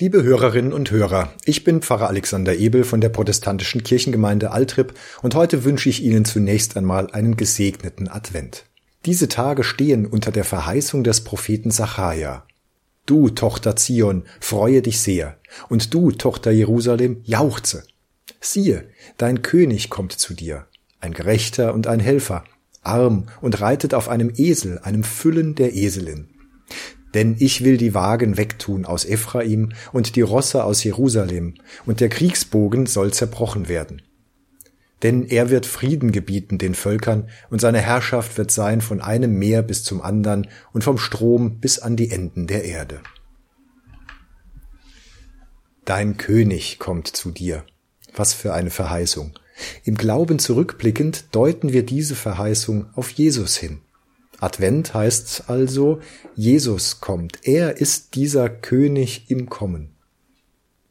Liebe 0.00 0.22
Hörerinnen 0.22 0.72
und 0.72 0.92
Hörer, 0.92 1.32
ich 1.44 1.64
bin 1.64 1.82
Pfarrer 1.82 2.06
Alexander 2.06 2.54
Ebel 2.54 2.84
von 2.84 3.00
der 3.00 3.08
protestantischen 3.08 3.82
Kirchengemeinde 3.82 4.52
Altrip 4.52 4.94
und 5.22 5.34
heute 5.34 5.64
wünsche 5.64 5.88
ich 5.88 6.04
Ihnen 6.04 6.24
zunächst 6.24 6.76
einmal 6.76 7.10
einen 7.10 7.36
gesegneten 7.36 8.06
Advent. 8.06 8.64
Diese 9.06 9.26
Tage 9.26 9.64
stehen 9.64 10.06
unter 10.06 10.30
der 10.30 10.44
Verheißung 10.44 11.02
des 11.02 11.24
Propheten 11.24 11.72
Sacharja. 11.72 12.46
Du, 13.06 13.28
Tochter 13.30 13.74
Zion, 13.74 14.22
freue 14.38 14.82
dich 14.82 15.00
sehr, 15.00 15.36
und 15.68 15.92
du, 15.92 16.12
Tochter 16.12 16.52
Jerusalem, 16.52 17.22
jauchze. 17.24 17.82
Siehe, 18.40 18.84
dein 19.16 19.42
König 19.42 19.90
kommt 19.90 20.12
zu 20.12 20.32
dir, 20.32 20.66
ein 21.00 21.12
Gerechter 21.12 21.74
und 21.74 21.88
ein 21.88 21.98
Helfer, 21.98 22.44
arm 22.82 23.26
und 23.40 23.60
reitet 23.60 23.94
auf 23.94 24.08
einem 24.08 24.32
Esel, 24.36 24.78
einem 24.78 25.02
Füllen 25.02 25.56
der 25.56 25.74
Eselin. 25.74 26.28
Denn 27.14 27.36
ich 27.38 27.64
will 27.64 27.76
die 27.76 27.94
Wagen 27.94 28.36
wegtun 28.36 28.84
aus 28.84 29.04
Ephraim 29.04 29.72
und 29.92 30.16
die 30.16 30.20
Rosse 30.20 30.64
aus 30.64 30.84
Jerusalem, 30.84 31.54
und 31.86 32.00
der 32.00 32.08
Kriegsbogen 32.08 32.86
soll 32.86 33.12
zerbrochen 33.12 33.68
werden. 33.68 34.02
Denn 35.02 35.24
er 35.24 35.48
wird 35.48 35.64
Frieden 35.64 36.12
gebieten 36.12 36.58
den 36.58 36.74
Völkern, 36.74 37.28
und 37.50 37.60
seine 37.60 37.80
Herrschaft 37.80 38.36
wird 38.36 38.50
sein 38.50 38.80
von 38.80 39.00
einem 39.00 39.38
Meer 39.38 39.62
bis 39.62 39.84
zum 39.84 40.02
andern 40.02 40.48
und 40.72 40.84
vom 40.84 40.98
Strom 40.98 41.60
bis 41.60 41.78
an 41.78 41.96
die 41.96 42.10
Enden 42.10 42.46
der 42.46 42.64
Erde. 42.64 43.00
Dein 45.84 46.18
König 46.18 46.78
kommt 46.78 47.06
zu 47.08 47.30
dir. 47.30 47.64
Was 48.14 48.34
für 48.34 48.52
eine 48.52 48.70
Verheißung. 48.70 49.38
Im 49.84 49.96
Glauben 49.96 50.38
zurückblickend 50.38 51.34
deuten 51.34 51.72
wir 51.72 51.84
diese 51.84 52.14
Verheißung 52.14 52.86
auf 52.94 53.10
Jesus 53.10 53.56
hin. 53.56 53.80
Advent 54.40 54.94
heißt 54.94 55.44
also, 55.48 56.00
Jesus 56.34 57.00
kommt. 57.00 57.40
Er 57.42 57.78
ist 57.78 58.14
dieser 58.14 58.48
König 58.48 59.30
im 59.30 59.48
Kommen. 59.48 59.96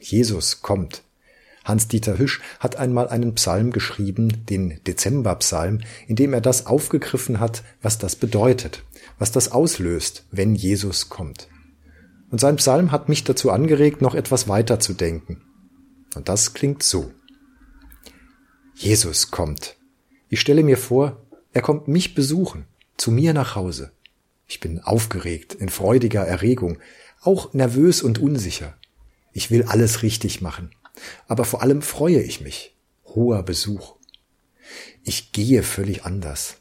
Jesus 0.00 0.62
kommt. 0.62 1.02
Hans-Dieter 1.64 2.18
Hüsch 2.18 2.40
hat 2.58 2.76
einmal 2.76 3.08
einen 3.08 3.34
Psalm 3.34 3.72
geschrieben, 3.72 4.44
den 4.46 4.80
Dezemberpsalm, 4.84 5.80
in 6.06 6.16
dem 6.16 6.32
er 6.32 6.40
das 6.40 6.66
aufgegriffen 6.66 7.40
hat, 7.40 7.62
was 7.82 7.98
das 7.98 8.16
bedeutet, 8.16 8.84
was 9.18 9.32
das 9.32 9.50
auslöst, 9.50 10.24
wenn 10.30 10.54
Jesus 10.54 11.08
kommt. 11.08 11.48
Und 12.30 12.40
sein 12.40 12.56
Psalm 12.56 12.90
hat 12.92 13.08
mich 13.08 13.24
dazu 13.24 13.50
angeregt, 13.50 14.02
noch 14.02 14.14
etwas 14.14 14.48
weiter 14.48 14.80
zu 14.80 14.92
denken. 14.92 15.42
Und 16.14 16.28
das 16.28 16.54
klingt 16.54 16.82
so. 16.82 17.12
Jesus 18.74 19.30
kommt. 19.30 19.76
Ich 20.28 20.40
stelle 20.40 20.64
mir 20.64 20.76
vor, 20.76 21.24
er 21.52 21.62
kommt 21.62 21.88
mich 21.88 22.14
besuchen 22.14 22.66
zu 22.96 23.10
mir 23.10 23.32
nach 23.32 23.54
Hause. 23.54 23.92
Ich 24.46 24.60
bin 24.60 24.80
aufgeregt, 24.80 25.54
in 25.54 25.68
freudiger 25.68 26.24
Erregung, 26.24 26.78
auch 27.20 27.52
nervös 27.52 28.02
und 28.02 28.18
unsicher. 28.18 28.76
Ich 29.32 29.50
will 29.50 29.64
alles 29.64 30.02
richtig 30.02 30.40
machen. 30.40 30.70
Aber 31.28 31.44
vor 31.44 31.62
allem 31.62 31.82
freue 31.82 32.22
ich 32.22 32.40
mich. 32.40 32.74
Hoher 33.04 33.42
Besuch. 33.42 33.96
Ich 35.04 35.32
gehe 35.32 35.62
völlig 35.62 36.04
anders. 36.04 36.56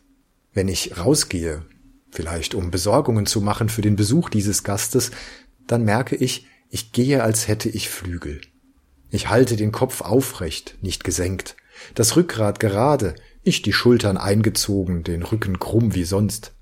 Wenn 0.54 0.68
ich 0.68 0.98
rausgehe, 0.98 1.66
vielleicht 2.12 2.56
um 2.56 2.72
Besorgungen 2.72 3.26
zu 3.26 3.42
machen 3.42 3.70
für 3.70 3.82
den 3.82 3.96
Besuch 3.96 4.30
dieses 4.30 4.64
Gastes, 4.64 5.12
dann 5.68 5.84
merke 5.84 6.16
ich, 6.16 6.48
ich 6.70 6.92
gehe, 6.92 7.24
als 7.24 7.48
hätte 7.48 7.70
ich 7.70 7.90
Flügel. 7.90 8.42
Ich 9.10 9.30
halte 9.30 9.56
den 9.56 9.72
Kopf 9.72 10.02
aufrecht, 10.02 10.78
nicht 10.82 11.04
gesenkt, 11.04 11.56
das 11.94 12.16
Rückgrat 12.16 12.60
gerade, 12.60 13.16
nicht 13.46 13.66
die 13.66 13.74
Schultern 13.74 14.18
eingezogen, 14.18 15.04
den 15.04 15.24
Rücken 15.24 15.60
krumm 15.60 15.94
wie 15.94 16.04
sonst. 16.04 16.54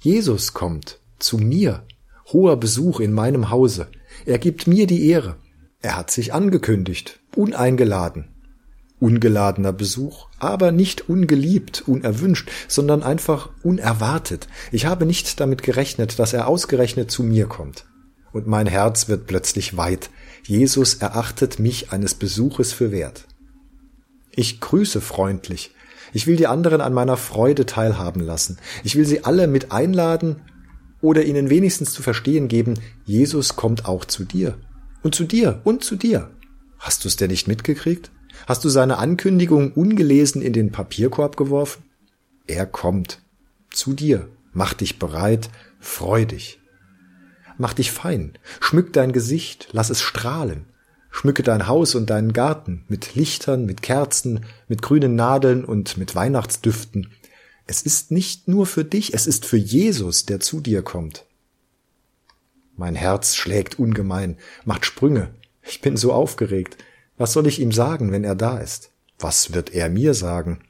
Jesus 0.00 0.52
kommt 0.52 0.98
zu 1.18 1.38
mir, 1.38 1.84
hoher 2.32 2.56
Besuch 2.56 3.00
in 3.00 3.12
meinem 3.12 3.50
Hause. 3.50 3.88
Er 4.24 4.38
gibt 4.38 4.66
mir 4.66 4.86
die 4.86 5.08
Ehre. 5.08 5.36
Er 5.80 5.96
hat 5.96 6.10
sich 6.10 6.34
angekündigt, 6.34 7.20
uneingeladen. 7.34 8.28
Ungeladener 8.98 9.72
Besuch, 9.72 10.28
aber 10.38 10.72
nicht 10.72 11.08
ungeliebt, 11.08 11.84
unerwünscht, 11.86 12.50
sondern 12.66 13.02
einfach 13.02 13.50
unerwartet. 13.62 14.48
Ich 14.72 14.86
habe 14.86 15.04
nicht 15.04 15.38
damit 15.38 15.62
gerechnet, 15.62 16.18
dass 16.18 16.32
er 16.32 16.48
ausgerechnet 16.48 17.10
zu 17.10 17.22
mir 17.22 17.46
kommt. 17.46 17.84
Und 18.32 18.46
mein 18.46 18.66
Herz 18.66 19.08
wird 19.08 19.26
plötzlich 19.26 19.76
weit. 19.76 20.10
Jesus 20.44 20.94
erachtet 20.94 21.58
mich 21.58 21.92
eines 21.92 22.14
Besuches 22.14 22.72
für 22.72 22.90
wert. 22.90 23.26
Ich 24.30 24.60
grüße 24.60 25.00
freundlich, 25.00 25.72
ich 26.16 26.26
will 26.26 26.36
die 26.36 26.46
anderen 26.46 26.80
an 26.80 26.94
meiner 26.94 27.18
Freude 27.18 27.66
teilhaben 27.66 28.22
lassen. 28.22 28.56
Ich 28.84 28.96
will 28.96 29.04
sie 29.04 29.24
alle 29.24 29.46
mit 29.46 29.70
einladen 29.70 30.36
oder 31.02 31.26
ihnen 31.26 31.50
wenigstens 31.50 31.92
zu 31.92 32.02
verstehen 32.02 32.48
geben, 32.48 32.80
Jesus 33.04 33.54
kommt 33.54 33.84
auch 33.84 34.06
zu 34.06 34.24
dir. 34.24 34.56
Und 35.02 35.14
zu 35.14 35.24
dir 35.24 35.60
und 35.64 35.84
zu 35.84 35.94
dir. 35.94 36.30
Hast 36.78 37.04
du 37.04 37.08
es 37.08 37.16
denn 37.16 37.30
nicht 37.30 37.48
mitgekriegt? 37.48 38.10
Hast 38.46 38.64
du 38.64 38.70
seine 38.70 38.96
Ankündigung 38.96 39.72
ungelesen 39.74 40.40
in 40.40 40.54
den 40.54 40.72
Papierkorb 40.72 41.36
geworfen? 41.36 41.84
Er 42.46 42.64
kommt. 42.64 43.20
Zu 43.70 43.92
dir. 43.92 44.26
Mach 44.54 44.72
dich 44.72 44.98
bereit. 44.98 45.50
Freu 45.80 46.24
dich. 46.24 46.60
Mach 47.58 47.74
dich 47.74 47.92
fein. 47.92 48.38
Schmück 48.60 48.94
dein 48.94 49.12
Gesicht. 49.12 49.68
Lass 49.72 49.90
es 49.90 50.00
strahlen. 50.00 50.64
Schmücke 51.16 51.42
dein 51.42 51.66
Haus 51.66 51.94
und 51.94 52.10
deinen 52.10 52.34
Garten 52.34 52.84
mit 52.88 53.14
Lichtern, 53.14 53.64
mit 53.64 53.80
Kerzen, 53.80 54.44
mit 54.68 54.82
grünen 54.82 55.16
Nadeln 55.16 55.64
und 55.64 55.96
mit 55.96 56.14
Weihnachtsdüften. 56.14 57.10
Es 57.66 57.80
ist 57.80 58.10
nicht 58.10 58.48
nur 58.48 58.66
für 58.66 58.84
dich, 58.84 59.14
es 59.14 59.26
ist 59.26 59.46
für 59.46 59.56
Jesus, 59.56 60.26
der 60.26 60.40
zu 60.40 60.60
dir 60.60 60.82
kommt. 60.82 61.24
Mein 62.76 62.94
Herz 62.94 63.34
schlägt 63.34 63.78
ungemein, 63.78 64.36
macht 64.66 64.84
Sprünge. 64.84 65.30
Ich 65.62 65.80
bin 65.80 65.96
so 65.96 66.12
aufgeregt. 66.12 66.76
Was 67.16 67.32
soll 67.32 67.46
ich 67.46 67.62
ihm 67.62 67.72
sagen, 67.72 68.12
wenn 68.12 68.22
er 68.22 68.34
da 68.34 68.58
ist? 68.58 68.90
Was 69.18 69.54
wird 69.54 69.72
er 69.72 69.88
mir 69.88 70.12
sagen? 70.12 70.60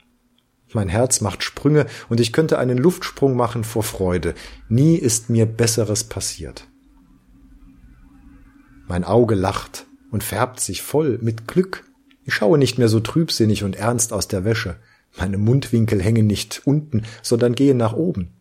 Mein 0.72 0.88
Herz 0.88 1.20
macht 1.20 1.42
Sprünge 1.42 1.86
und 2.08 2.20
ich 2.20 2.32
könnte 2.32 2.60
einen 2.60 2.78
Luftsprung 2.78 3.34
machen 3.34 3.64
vor 3.64 3.82
Freude. 3.82 4.36
Nie 4.68 4.94
ist 4.94 5.28
mir 5.28 5.44
Besseres 5.44 6.04
passiert. 6.04 6.68
Mein 8.86 9.02
Auge 9.02 9.34
lacht, 9.34 9.85
und 10.10 10.24
färbt 10.24 10.60
sich 10.60 10.82
voll 10.82 11.18
mit 11.20 11.46
Glück. 11.46 11.84
Ich 12.24 12.34
schaue 12.34 12.58
nicht 12.58 12.78
mehr 12.78 12.88
so 12.88 13.00
trübsinnig 13.00 13.64
und 13.64 13.76
ernst 13.76 14.12
aus 14.12 14.28
der 14.28 14.44
Wäsche. 14.44 14.76
Meine 15.16 15.38
Mundwinkel 15.38 16.02
hängen 16.02 16.26
nicht 16.26 16.62
unten, 16.64 17.04
sondern 17.22 17.54
gehen 17.54 17.76
nach 17.76 17.94
oben. 17.94 18.32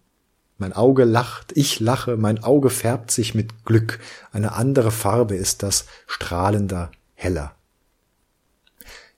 Mein 0.57 0.73
Auge 0.73 1.03
lacht, 1.03 1.51
ich 1.55 1.79
lache, 1.79 2.15
mein 2.15 2.43
Auge 2.43 2.69
färbt 2.69 3.11
sich 3.11 3.35
mit 3.35 3.65
Glück. 3.65 3.99
Eine 4.31 4.53
andere 4.53 4.91
Farbe 4.91 5.35
ist 5.35 5.63
das, 5.63 5.85
strahlender, 6.07 6.91
heller. 7.13 7.55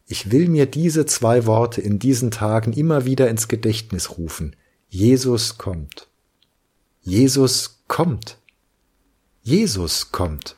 Ich 0.07 0.31
will 0.31 0.47
mir 0.47 0.65
diese 0.65 1.05
zwei 1.05 1.45
Worte 1.45 1.81
in 1.81 1.99
diesen 1.99 2.31
Tagen 2.31 2.73
immer 2.73 3.05
wieder 3.05 3.29
ins 3.29 3.47
Gedächtnis 3.47 4.17
rufen. 4.17 4.55
Jesus 4.87 5.57
kommt. 5.57 6.07
Jesus 7.01 7.83
kommt. 7.87 8.37
Jesus 9.41 10.11
kommt. 10.11 10.55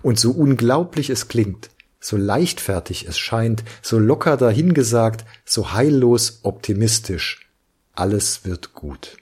Und 0.00 0.18
so 0.18 0.30
unglaublich 0.30 1.10
es 1.10 1.28
klingt, 1.28 1.70
so 2.00 2.16
leichtfertig 2.16 3.06
es 3.06 3.18
scheint, 3.18 3.62
so 3.82 3.98
locker 3.98 4.36
dahingesagt, 4.36 5.24
so 5.44 5.72
heillos 5.72 6.40
optimistisch, 6.42 7.48
alles 7.94 8.44
wird 8.44 8.72
gut. 8.74 9.16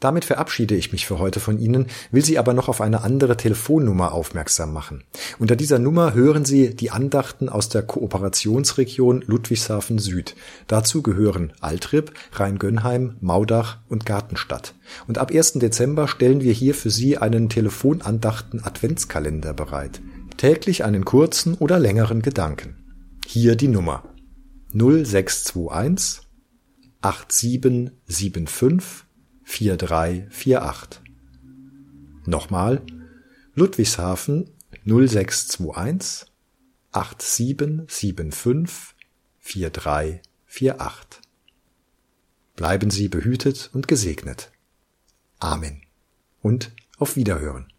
Damit 0.00 0.24
verabschiede 0.24 0.74
ich 0.74 0.92
mich 0.92 1.06
für 1.06 1.18
heute 1.18 1.40
von 1.40 1.58
Ihnen, 1.58 1.86
will 2.10 2.24
Sie 2.24 2.38
aber 2.38 2.54
noch 2.54 2.68
auf 2.68 2.80
eine 2.80 3.02
andere 3.02 3.36
Telefonnummer 3.36 4.12
aufmerksam 4.12 4.72
machen. 4.72 5.04
Unter 5.40 5.56
dieser 5.56 5.78
Nummer 5.78 6.12
hören 6.12 6.44
Sie 6.44 6.76
die 6.76 6.90
Andachten 6.90 7.48
aus 7.48 7.70
der 7.70 7.82
Kooperationsregion 7.82 9.24
Ludwigshafen 9.26 9.98
Süd. 9.98 10.36
Dazu 10.66 11.02
gehören 11.02 11.54
Altrip, 11.60 12.12
Rheingönheim, 12.32 13.16
Maudach 13.22 13.78
und 13.88 14.04
Gartenstadt. 14.04 14.74
Und 15.08 15.16
ab 15.16 15.32
1. 15.32 15.54
Dezember 15.54 16.08
stellen 16.08 16.42
wir 16.42 16.52
hier 16.52 16.74
für 16.74 16.90
Sie 16.90 17.16
einen 17.16 17.48
Telefonandachten 17.48 18.62
Adventskalender 18.62 19.54
bereit. 19.54 20.02
Täglich 20.36 20.84
einen 20.84 21.06
kurzen 21.06 21.54
oder 21.54 21.78
längeren 21.78 22.20
Gedanken. 22.20 22.76
Hier 23.26 23.56
die 23.56 23.68
Nummer 23.68 24.04
0621 24.74 26.20
8775 27.00 29.06
4348. 29.44 31.00
Nochmal 32.26 32.82
Ludwigshafen 33.54 34.50
0621 34.84 36.26
8775 36.92 38.94
4348. 39.38 41.20
Bleiben 42.56 42.90
Sie 42.90 43.08
behütet 43.08 43.70
und 43.72 43.88
gesegnet. 43.88 44.50
Amen. 45.38 45.82
Und 46.42 46.72
auf 46.98 47.16
Wiederhören. 47.16 47.72